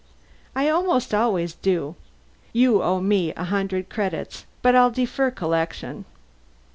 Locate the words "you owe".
2.53-2.99